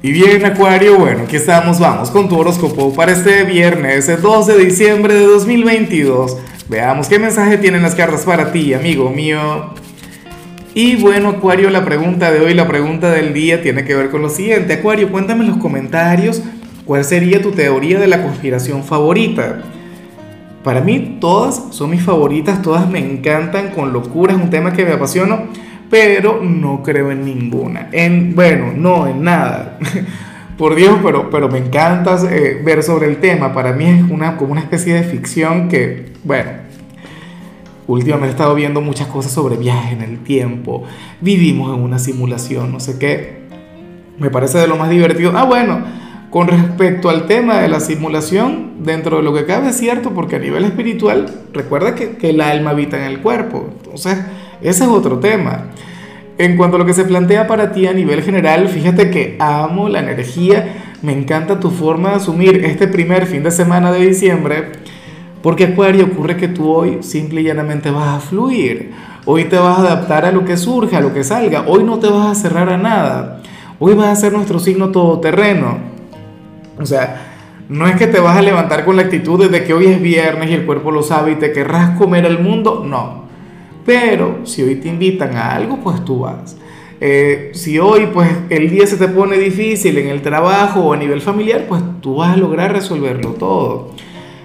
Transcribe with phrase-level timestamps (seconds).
[0.00, 4.52] Y bien, Acuario, bueno, aquí estamos, vamos con tu horóscopo para este viernes, el 12
[4.56, 6.36] de diciembre de 2022.
[6.68, 9.74] Veamos qué mensaje tienen las cartas para ti, amigo mío.
[10.72, 14.22] Y bueno, Acuario, la pregunta de hoy, la pregunta del día tiene que ver con
[14.22, 14.74] lo siguiente.
[14.74, 16.42] Acuario, cuéntame en los comentarios
[16.84, 19.62] cuál sería tu teoría de la conspiración favorita.
[20.62, 24.84] Para mí todas son mis favoritas, todas me encantan con locura, es un tema que
[24.84, 25.46] me apasiona
[25.90, 27.88] pero no creo en ninguna.
[27.92, 29.78] En, bueno, no, en nada.
[30.58, 33.52] Por Dios, pero, pero me encanta eh, ver sobre el tema.
[33.52, 36.50] Para mí es una, como una especie de ficción que, bueno,
[37.86, 40.82] últimamente he estado viendo muchas cosas sobre viajes en el tiempo.
[41.20, 43.38] Vivimos en una simulación, no sé qué.
[44.18, 45.32] Me parece de lo más divertido.
[45.36, 45.78] Ah, bueno,
[46.30, 50.36] con respecto al tema de la simulación, dentro de lo que cabe es cierto, porque
[50.36, 53.70] a nivel espiritual, recuerda que, que el alma habita en el cuerpo.
[53.84, 54.18] Entonces,
[54.62, 55.64] ese es otro tema.
[56.38, 59.88] En cuanto a lo que se plantea para ti a nivel general, fíjate que amo
[59.88, 64.72] la energía, me encanta tu forma de asumir este primer fin de semana de diciembre,
[65.42, 68.92] porque Acuario ocurre que tú hoy simple y llanamente vas a fluir,
[69.24, 71.98] hoy te vas a adaptar a lo que surja, a lo que salga, hoy no
[71.98, 73.42] te vas a cerrar a nada,
[73.80, 75.78] hoy vas a ser nuestro signo todoterreno.
[76.80, 77.26] O sea,
[77.68, 80.50] no es que te vas a levantar con la actitud de que hoy es viernes
[80.50, 83.27] y el cuerpo lo sabe y te querrás comer el mundo, no.
[83.88, 86.58] Pero si hoy te invitan a algo, pues tú vas.
[87.00, 90.98] Eh, si hoy pues el día se te pone difícil en el trabajo o a
[90.98, 93.92] nivel familiar, pues tú vas a lograr resolverlo todo.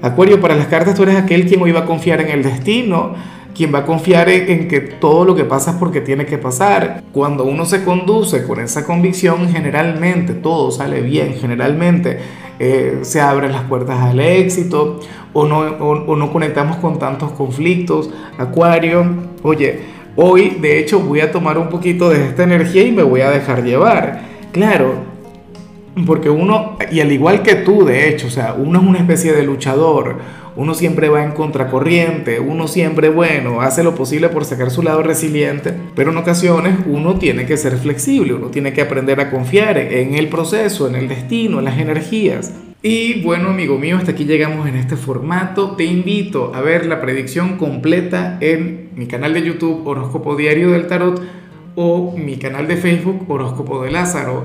[0.00, 3.12] Acuario, para las cartas tú eres aquel quien hoy va a confiar en el destino,
[3.56, 7.02] quien va a confiar en, que todo lo que pasa es porque tiene que pasar.
[7.12, 12.18] Cuando uno se conduce con esa convicción, generalmente todo sale bien, generalmente
[12.58, 15.00] eh, se abren las puertas al éxito
[15.32, 18.10] o no, o, no conectamos con tantos conflictos.
[18.36, 19.06] Acuario,
[19.42, 19.80] oye,
[20.16, 23.30] hoy de hecho voy a tomar un poquito de esta energía y me voy a
[23.30, 24.20] dejar llevar.
[24.52, 25.15] Claro,
[26.04, 29.32] porque uno, y al igual que tú, de hecho, o sea, uno es una especie
[29.32, 30.16] de luchador,
[30.54, 35.02] uno siempre va en contracorriente, uno siempre, bueno, hace lo posible por sacar su lado
[35.02, 39.78] resiliente, pero en ocasiones uno tiene que ser flexible, uno tiene que aprender a confiar
[39.78, 42.52] en el proceso, en el destino, en las energías.
[42.82, 45.72] Y bueno, amigo mío, hasta aquí llegamos en este formato.
[45.72, 50.86] Te invito a ver la predicción completa en mi canal de YouTube Horóscopo Diario del
[50.86, 51.20] Tarot
[51.74, 54.44] o mi canal de Facebook Horóscopo de Lázaro.